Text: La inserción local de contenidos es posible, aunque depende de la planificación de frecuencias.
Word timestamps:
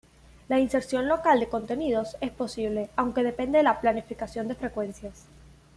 La 0.49 0.59
inserción 0.59 1.07
local 1.07 1.39
de 1.39 1.47
contenidos 1.47 2.17
es 2.21 2.31
posible, 2.31 2.89
aunque 2.95 3.21
depende 3.21 3.59
de 3.59 3.63
la 3.65 3.79
planificación 3.81 4.47
de 4.47 4.55
frecuencias. 4.55 5.25